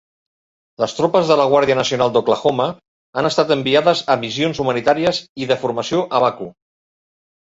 Les 0.83 0.93
tropes 0.99 1.27
de 1.31 1.35
la 1.41 1.43
Guàrdia 1.49 1.75
Nacional 1.79 2.13
d'Oklahoma 2.15 2.65
han 3.21 3.29
estat 3.29 3.53
enviades 3.57 4.01
a 4.13 4.15
missions 4.23 4.63
humanitàries 4.65 5.21
i 5.45 5.49
de 5.53 5.59
formació 5.67 6.01
a 6.21 6.23
Baku. 6.25 6.49